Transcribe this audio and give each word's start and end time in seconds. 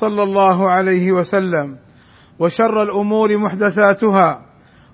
صلى 0.00 0.22
الله 0.22 0.70
عليه 0.70 1.12
وسلم 1.12 1.76
وشر 2.38 2.82
الأمور 2.82 3.38
محدثاتها 3.38 4.46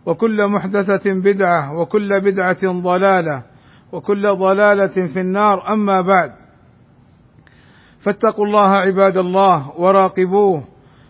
وكل 0.06 0.48
محدثة 0.48 1.12
بدعة 1.12 1.80
وكل 1.80 2.09
بدعة 2.24 2.80
ضلالة 2.83 3.43
وكل 3.93 4.37
ضلالة 4.37 5.06
في 5.06 5.20
النار 5.20 5.73
أما 5.73 6.01
بعد. 6.01 6.32
فاتقوا 7.98 8.46
الله 8.46 8.70
عباد 8.77 9.16
الله 9.16 9.80
وراقبوه 9.80 10.65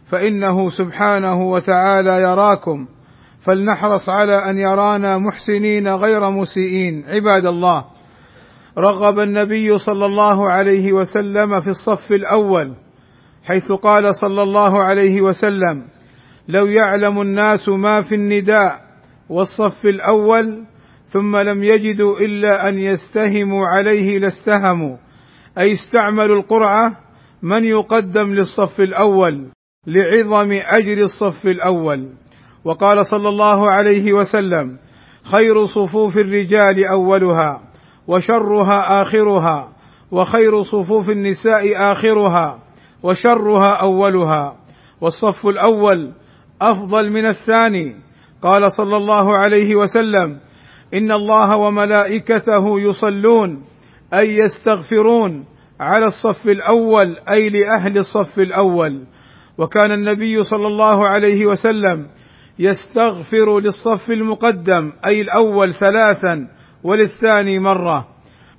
فإنه 0.05 0.69
سبحانه 0.69 1.43
وتعالى 1.51 2.21
يراكم. 2.23 2.87
فلنحرص 3.41 4.09
على 4.09 4.37
أن 4.51 4.59
يرانا 4.59 5.19
محسنين 5.19 5.89
غير 5.89 6.31
مسيئين 6.31 7.05
عباد 7.09 7.47
الله. 7.47 7.85
رغب 8.79 9.19
النبي 9.19 9.77
صلى 9.77 10.07
الله 10.07 10.51
عليه 10.51 10.93
وسلم 10.93 11.61
في 11.61 11.69
الصف 11.69 12.13
الأول 12.13 12.84
حيث 13.49 13.73
قال 13.73 14.15
صلى 14.15 14.43
الله 14.43 14.83
عليه 14.83 15.23
وسلم 15.23 15.85
لو 16.49 16.67
يعلم 16.67 17.21
الناس 17.21 17.69
ما 17.69 18.03
في 18.03 18.15
النداء 18.15 18.85
والصف 19.29 19.85
الأول 19.85 20.65
ثم 21.05 21.37
لم 21.37 21.63
يجدوا 21.63 22.19
إلا 22.21 22.69
أن 22.69 22.79
يستهموا 22.79 23.67
عليه 23.67 24.19
لاستهموا. 24.19 24.97
أي 25.59 25.73
استعملوا 25.73 26.37
القرعة 26.37 26.97
من 27.43 27.65
يقدم 27.65 28.35
للصف 28.35 28.81
الأول 28.81 29.51
لعظم 29.87 30.49
أجر 30.53 31.03
الصف 31.03 31.47
الأول. 31.47 32.13
وقال 32.65 33.07
صلى 33.07 33.29
الله 33.29 33.71
عليه 33.71 34.13
وسلم 34.13 34.79
خير 35.25 35.65
صفوف 35.65 36.17
الرجال 36.17 36.85
أولها 36.93 37.63
وشرها 38.07 39.03
آخرها 39.03 39.73
وخير 40.11 40.63
صفوف 40.63 41.11
النساء 41.11 41.93
آخرها 41.93 42.64
وشرها 43.05 43.73
أولها. 43.83 44.57
والصف 45.01 45.47
الأول 45.47 46.13
أفضل 46.63 47.11
من 47.11 47.27
الثاني. 47.27 47.97
قال 48.43 48.73
صلى 48.73 48.97
الله 48.97 49.39
عليه 49.39 49.77
وسلم 49.77 50.41
إن 50.95 51.13
الله 51.13 51.57
وملائكته 51.57 52.81
يصلون 52.81 53.65
أي 54.15 54.37
يستغفرون 54.37 55.45
على 55.81 56.07
الصف 56.07 56.47
الأول 56.47 57.17
أي 57.31 57.49
لأهل 57.49 57.99
الصف 57.99 58.39
الأول. 58.39 59.07
وكان 59.59 59.93
النبي 59.93 60.43
صلى 60.43 60.67
الله 60.67 61.09
عليه 61.09 61.47
وسلم 61.47 62.09
يستغفر 62.59 63.61
للصف 63.61 64.11
المقدم 64.11 64.93
أي 65.07 65.21
الأول 65.21 65.75
ثلاثا 65.75 66.49
وللثاني 66.85 67.59
مرة. 67.59 68.09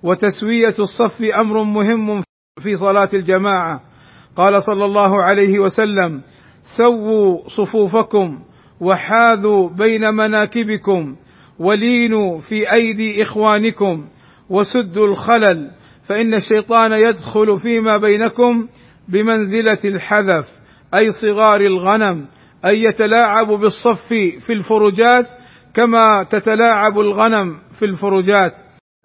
وتسوية 0.04 0.76
الصف 0.80 1.22
أمر 1.40 1.64
مهم 1.64 2.22
في 2.60 2.76
صلاة 2.76 3.10
الجماعة. 3.14 3.95
قال 4.36 4.64
صلى 4.64 4.86
الله 4.86 5.24
عليه 5.24 5.60
وسلم 5.60 6.22
سووا 6.62 7.48
صفوفكم 7.48 8.40
وحاذوا 8.82 9.70
بين 9.70 10.02
مناكبكم 10.14 11.16
ولينوا 11.60 12.40
في 12.40 12.72
أيدي 12.74 13.24
إخوانكم 13.24 14.08
وسدوا 14.50 15.08
الخلل 15.08 15.72
فإن 16.10 16.34
الشيطان 16.34 16.94
يدخل 16.94 17.58
فيما 17.58 17.98
بينكم 17.98 18.68
بمنزلة 19.10 19.78
الحذف 19.86 20.60
أي 20.96 21.10
صغار 21.10 21.62
الغنم 21.62 22.28
أي 22.68 22.84
يتلاعب 22.84 23.48
بالصف 23.48 24.08
في 24.40 24.54
الفرجات 24.54 25.26
كما 25.74 26.24
تتلاعب 26.30 27.00
الغنم 27.00 27.60
في 27.80 27.86
الفرجات. 27.86 28.54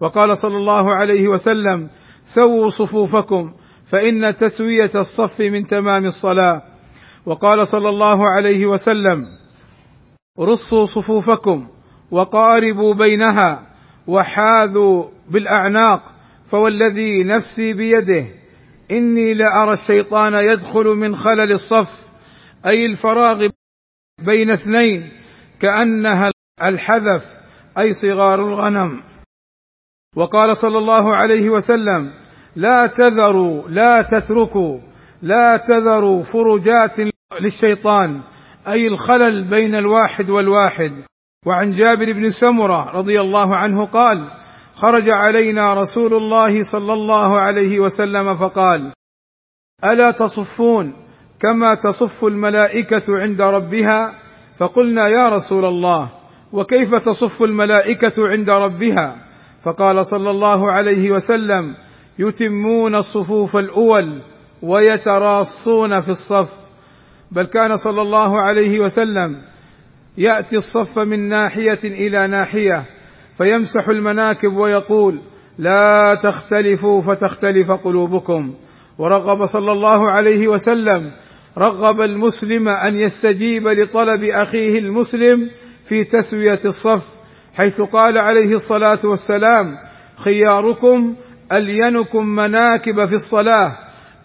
وقال 0.01 0.37
صلى 0.37 0.57
الله 0.57 0.95
عليه 0.95 1.27
وسلم 1.27 1.89
سووا 2.23 2.67
صفوفكم 2.67 3.53
فإن 3.91 4.35
تسوية 4.35 4.91
الصف 4.95 5.39
من 5.39 5.65
تمام 5.65 6.05
الصلاة. 6.05 6.61
وقال 7.25 7.67
صلى 7.67 7.89
الله 7.89 8.29
عليه 8.29 8.65
وسلم 8.65 9.25
رصوا 10.39 10.85
صفوفكم 10.85 11.67
وقاربوا 12.11 12.93
بينها 12.93 13.67
وحاذوا 14.07 15.09
بالأعناق 15.31 16.01
فوالذي 16.45 17.23
نفسي 17.25 17.73
بيده 17.73 18.27
إني 18.91 19.33
لأرى 19.33 19.71
الشيطان 19.73 20.33
يدخل 20.33 20.85
من 20.85 21.15
خلل 21.15 21.51
الصف 21.51 22.11
أي 22.65 22.85
الفراغ 22.85 23.49
بين 24.25 24.51
اثنين 24.51 25.11
كأنها 25.59 26.31
الحذف 26.63 27.25
أي 27.77 27.93
صغار 27.93 28.39
الغنم. 28.39 29.03
وقال 30.15 30.57
صلى 30.57 30.77
الله 30.77 31.15
عليه 31.15 31.49
وسلم 31.49 32.11
لا 32.55 32.87
تذروا 32.87 33.67
لا 33.69 34.01
تتركوا 34.01 34.79
لا 35.21 35.57
تذروا 35.67 36.23
فرجات 36.23 37.13
للشيطان 37.41 38.21
أي 38.67 38.87
الخلل 38.87 39.49
بين 39.49 39.75
الواحد 39.75 40.29
والواحد. 40.29 40.91
وعن 41.45 41.71
جابر 41.71 42.13
بن 42.13 42.29
سمرة 42.29 42.91
رضي 42.91 43.19
الله 43.19 43.55
عنه 43.55 43.85
قال 43.85 44.31
خرج 44.75 45.09
علينا 45.09 45.73
رسول 45.73 46.13
الله 46.13 46.63
صلى 46.63 46.93
الله 46.93 47.39
عليه 47.39 47.79
وسلم 47.79 48.37
فقال 48.37 48.93
ألا 49.85 50.11
تصفون 50.11 50.93
كما 51.39 51.75
تصف 51.83 52.25
الملائكة 52.25 53.05
عند 53.09 53.41
ربها؟ 53.41 54.13
فقلنا 54.59 55.07
يا 55.07 55.29
رسول 55.29 55.65
الله 55.65 56.11
وكيف 56.53 56.89
تصف 57.05 57.41
الملائكة 57.41 58.13
عند 58.19 58.49
ربها؟ 58.49 59.15
فقال 59.65 60.05
صلى 60.05 60.31
الله 60.31 60.71
عليه 60.71 61.11
وسلم 61.11 61.75
يتمون 62.21 62.95
الصفوف 62.95 63.55
الأول 63.55 64.21
ويتراصون 64.61 66.01
في 66.01 66.09
الصف. 66.09 66.49
بل 67.31 67.45
كان 67.45 67.77
صلى 67.77 68.01
الله 68.01 68.41
عليه 68.41 68.79
وسلم 68.79 69.41
يأتي 70.17 70.55
الصف 70.55 70.99
من 70.99 71.29
ناحية 71.29 71.83
إلى 71.83 72.27
ناحية 72.27 72.85
فيمسح 73.37 73.89
المناكب 73.89 74.53
ويقول 74.57 75.21
لا 75.57 76.19
تختلفوا 76.23 77.01
فتختلف 77.01 77.71
قلوبكم. 77.83 78.55
ورغب 78.97 79.45
صلى 79.45 79.71
الله 79.71 80.11
عليه 80.11 80.47
وسلم 80.47 81.11
رغب 81.57 82.01
المسلم 82.01 82.67
أن 82.67 82.95
يستجيب 82.95 83.67
لطلب 83.67 84.23
أخيه 84.23 84.79
المسلم 84.79 85.49
في 85.83 86.03
تسوية 86.03 86.59
الصف 86.65 87.05
حيث 87.57 87.75
قال 87.93 88.17
عليه 88.17 88.55
الصلاة 88.55 88.99
والسلام 89.03 89.67
خياركم 90.17 91.15
ألينكم 91.57 92.25
مناكب 92.25 93.05
في 93.05 93.15
الصلاة؟ 93.15 93.77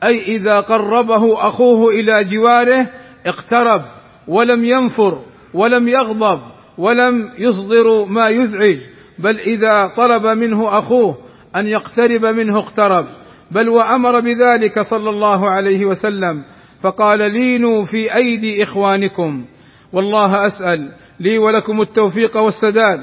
أي 0.05 0.37
إذا 0.37 0.61
قربه 0.61 1.47
أخوه 1.47 1.91
إلى 1.91 2.25
جواره 2.25 2.91
اقترب 3.27 3.83
ولم 4.29 4.65
ينفر 4.65 5.21
ولم 5.55 5.89
يغضب 5.89 6.41
ولم 6.79 7.33
يصدر 7.39 8.05
ما 8.05 8.25
يزعج 8.31 8.79
بل 9.19 9.39
إذا 9.39 9.93
طلب 9.97 10.27
منه 10.27 10.79
أخوه 10.79 11.19
أن 11.57 11.67
يقترب 11.67 12.25
منه 12.25 12.59
اقترب. 12.59 13.07
بل 13.51 13.69
وأمر 13.69 14.21
بذلك 14.21 14.81
صلى 14.81 15.11
الله 15.11 15.51
عليه 15.51 15.87
وسلم 15.87 16.45
فقال 16.83 17.33
لينوا 17.33 17.85
في 17.85 18.17
أيدي 18.17 18.63
إخوانكم. 18.63 19.45
والله 19.93 20.47
أسأل 20.47 20.93
لي 21.21 21.39
ولكم 21.39 21.81
التوفيق 21.81 22.37
والسداد. 22.37 23.01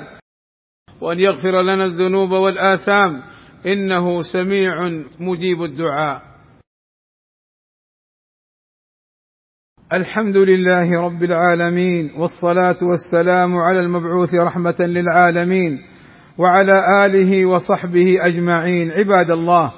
وأن 1.02 1.20
يغفر 1.20 1.62
لنا 1.62 1.86
الذنوب 1.86 2.32
والآثام. 2.32 3.24
إنه 3.66 4.22
سميع 4.22 4.74
مجيب 5.20 5.64
الدعاء. 5.64 6.22
الحمد 9.94 10.38
لله 10.38 11.02
رب 11.02 11.24
العالمين 11.24 12.12
والصلاة 12.18 12.78
والسلام 12.82 13.56
على 13.56 13.80
المبعوث 13.80 14.36
رحمة 14.36 14.76
للعالمين 14.80 15.78
وعلى 16.38 17.06
آله 17.06 17.46
وصحبه 17.46 18.08
أجمعين. 18.22 18.92
عباد 18.92 19.30
الله 19.32 19.72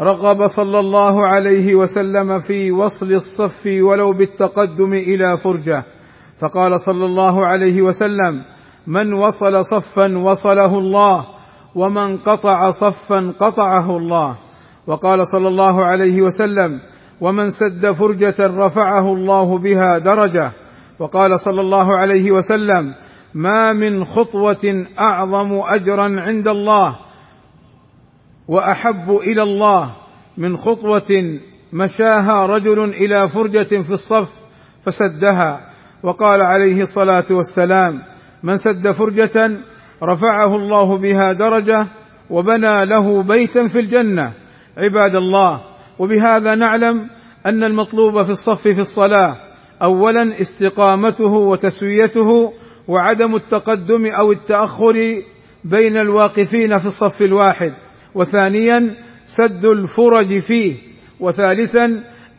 رغب 0.00 0.46
صلى 0.46 0.78
الله 0.78 1.28
عليه 1.28 1.74
وسلم 1.74 2.40
في 2.40 2.72
وصل 2.72 3.06
الصف 3.06 3.66
ولو 3.66 4.12
بالتقدم 4.12 4.92
إلى 4.92 5.36
فرجة. 5.44 5.84
فقال 6.40 6.80
صلى 6.80 7.04
الله 7.04 7.46
عليه 7.46 7.82
وسلم 7.82 8.44
من 8.86 9.12
وصل 9.12 9.64
صفا 9.64 10.18
وصله 10.18 10.78
الله 10.78 11.35
ومن 11.76 12.18
قطع 12.18 12.70
صفا 12.70 13.34
قطعه 13.40 13.96
الله. 13.96 14.38
وقال 14.86 15.26
صلى 15.26 15.48
الله 15.48 15.84
عليه 15.84 16.22
وسلم 16.22 16.80
ومن 17.20 17.50
سد 17.50 17.92
فرجة 17.98 18.34
رفعه 18.40 19.12
الله 19.12 19.58
بها 19.58 19.98
درجة. 19.98 20.52
وقال 20.98 21.40
صلى 21.40 21.60
الله 21.60 21.96
عليه 21.96 22.32
وسلم 22.32 22.94
ما 23.34 23.72
من 23.72 24.04
خطوة 24.04 24.64
أعظم 25.00 25.60
أجرا 25.68 26.20
عند 26.20 26.48
الله 26.48 26.96
وأحب 28.48 29.10
إلى 29.10 29.42
الله 29.42 29.96
من 30.38 30.56
خطوة 30.56 31.40
مشاها 31.72 32.46
رجل 32.46 32.84
إلى 32.84 33.28
فرجة 33.28 33.82
في 33.82 33.90
الصف 33.90 34.32
فسدها. 34.82 35.60
وقال 36.02 36.42
عليه 36.42 36.82
الصلاة 36.82 37.24
والسلام 37.30 37.92
من 38.42 38.56
سد 38.56 38.92
فرجة 38.98 39.48
رفعه 40.02 40.56
الله 40.56 40.98
بها 40.98 41.32
درجة 41.32 41.86
وبنى 42.30 42.86
له 42.86 43.22
بيتا 43.22 43.66
في 43.72 43.78
الجنة. 43.78 44.32
عباد 44.78 45.16
الله 45.16 45.60
وبهذا 45.98 46.54
نعلم 46.54 47.10
أن 47.46 47.64
المطلوب 47.64 48.22
في 48.22 48.30
الصف 48.30 48.62
في 48.62 48.80
الصلاة 48.80 49.36
اولا 49.82 50.40
استقامته 50.40 51.32
وتسويته 51.32 52.52
وعدم 52.88 53.34
التقدم 53.34 54.06
أو 54.20 54.32
التأخر 54.32 54.94
بين 55.64 55.96
الواقفين 55.96 56.78
في 56.78 56.86
الصف 56.86 57.22
الواحد 57.22 57.72
وثانيا 58.14 58.96
سد 59.24 59.64
الفرج 59.64 60.38
فيه 60.38 60.76
وثالثا 61.20 61.84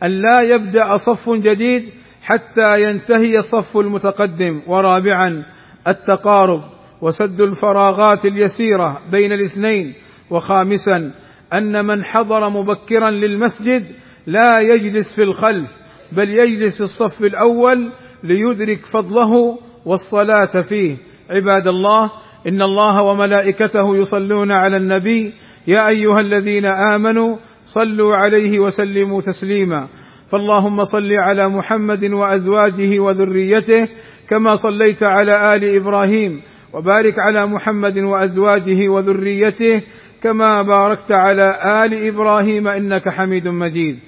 أن 0.02 0.10
لا 0.10 0.40
يبدأ 0.40 0.96
صف 0.96 1.30
جديد 1.30 1.82
حتى 2.22 2.82
ينتهي 2.82 3.38
الصف 3.38 3.76
المتقدم 3.76 4.62
ورابعا 4.66 5.44
التقارب. 5.88 6.77
وسد 7.02 7.40
الفراغات 7.40 8.24
اليسيرة 8.24 9.00
بين 9.10 9.32
الاثنين 9.32 9.94
وخامسا 10.30 11.12
أن 11.52 11.86
من 11.86 12.04
حضر 12.04 12.50
مبكرا 12.50 13.10
للمسجد 13.10 13.86
لا 14.26 14.60
يجلس 14.60 15.14
في 15.14 15.22
الخلف 15.22 15.68
بل 16.12 16.30
يجلس 16.30 16.76
في 16.76 16.80
الصف 16.80 17.24
الأول 17.24 17.92
ليدرك 18.24 18.84
فضله 18.84 19.58
والصلاة 19.86 20.62
فيه. 20.68 20.96
عباد 21.30 21.66
الله 21.66 22.10
إن 22.48 22.62
الله 22.62 23.02
وملائكته 23.04 23.96
يصلون 23.96 24.52
على 24.52 24.76
النبي 24.76 25.32
يا 25.66 25.88
أيها 25.88 26.20
الذين 26.20 26.66
آمنوا 26.66 27.36
صلوا 27.64 28.14
عليه 28.14 28.60
وسلموا 28.60 29.20
تسليما. 29.20 29.88
فاللهم 30.28 30.84
صل 30.84 31.12
على 31.12 31.48
محمد 31.48 32.04
وأزواجه 32.04 33.00
وذريته 33.00 33.88
كما 34.28 34.56
صليت 34.56 35.02
على 35.02 35.56
آل 35.56 35.76
إبراهيم 35.76 36.42
وبارك 36.74 37.14
على 37.18 37.46
محمد 37.46 37.98
وأزواجه 37.98 38.88
وذريته 38.88 39.82
كما 40.22 40.62
باركت 40.62 41.12
على 41.12 41.46
آل 41.84 42.06
إبراهيم 42.08 42.68
إنك 42.68 43.08
حميد 43.08 43.48
مجيد. 43.48 43.98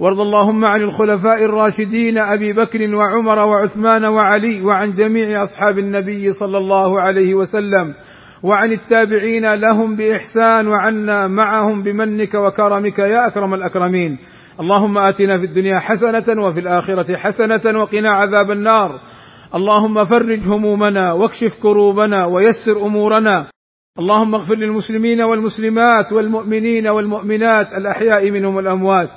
وارض 0.00 0.20
اللهم 0.20 0.64
عن 0.64 0.80
الخلفاء 0.80 1.44
الراشدين 1.44 2.18
أبي 2.18 2.52
بكر 2.52 2.94
وعمر 2.94 3.38
وعثمان 3.38 4.04
وعلي 4.04 4.62
وعن 4.64 4.92
جميع 4.92 5.42
أصحاب 5.42 5.78
النبي 5.78 6.32
صلى 6.32 6.58
الله 6.58 7.00
عليه 7.00 7.34
وسلم 7.34 7.94
وعن 8.42 8.72
التابعين 8.72 9.54
لهم 9.54 9.96
بإحسان 9.96 10.68
وعنا 10.68 11.28
معهم 11.28 11.82
بمنك 11.82 12.34
وكرمك 12.34 12.98
يا 12.98 13.26
أكرم 13.26 13.54
الأكرمين. 13.54 14.18
اللهم 14.60 14.98
آتنا 14.98 15.38
في 15.38 15.44
الدنيا 15.44 15.78
حسنة 15.78 16.42
وفي 16.44 16.60
الآخرة 16.60 17.16
حسنة 17.16 17.80
وقنا 17.80 18.10
عذاب 18.10 18.50
النار. 18.50 19.00
اللهم 19.54 20.04
فرج 20.04 20.40
همومنا 20.40 21.12
واكشف 21.12 21.58
كروبنا 21.62 22.26
ويسر 22.26 22.86
أمورنا. 22.86 23.50
اللهم 23.98 24.34
اغفر 24.34 24.54
للمسلمين 24.54 25.22
والمسلمات 25.22 26.12
والمؤمنين 26.12 26.88
والمؤمنات 26.88 27.66
الأحياء 27.72 28.30
منهم 28.30 28.58
الاموات 28.58 29.10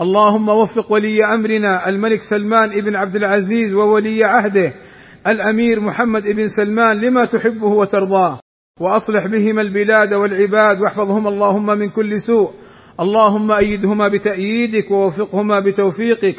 اللهم 0.00 0.48
وفق 0.48 0.92
ولي 0.92 1.18
أمرنا 1.34 1.88
الملك 1.88 2.20
سلمان 2.20 2.68
بن 2.68 2.96
عبد 2.96 3.14
العزيز 3.14 3.74
وولي 3.74 4.18
عهده 4.24 4.74
الأمير 5.26 5.80
محمد 5.80 6.22
بن 6.22 6.48
سلمان 6.48 7.00
لما 7.00 7.24
تحبه 7.24 7.66
وترضاه. 7.66 8.40
وأصلح 8.80 9.26
بهما 9.26 9.60
البلاد 9.60 10.12
والعباد 10.14 10.80
واحفظهما 10.80 11.28
اللهم 11.28 11.66
من 11.66 11.88
كل 11.88 12.20
سوء. 12.20 12.50
اللهم 13.00 13.52
أيدهما 13.52 14.08
بتأييدك 14.08 14.90
ووفقهما 14.90 15.60
بتوفيقك. 15.60 16.36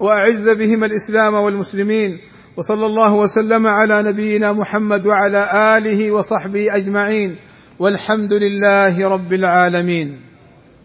وأعز 0.00 0.42
بهما 0.58 0.86
الإسلام 0.86 1.34
والمسلمين. 1.34 2.33
وصلى 2.56 2.86
الله 2.86 3.14
وسلم 3.14 3.66
على 3.66 4.02
نبينا 4.12 4.52
محمد 4.52 5.06
وعلى 5.06 5.40
آله 5.78 6.10
وصحبه 6.12 6.76
أجمعين 6.76 7.36
والحمد 7.78 8.32
لله 8.32 9.08
رب 9.08 9.32
العالمين. 9.32 10.20